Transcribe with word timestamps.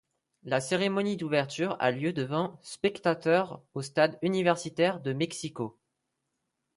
La 0.41 0.61
cérémonie 0.61 1.15
d'ouverture 1.15 1.75
a 1.79 1.91
lieu 1.91 2.11
devant 2.11 2.57
spectateurs 2.63 3.61
au 3.75 3.83
Stade 3.83 4.17
universitaire 4.23 4.99
de 4.99 5.13
Mexico. 5.13 5.77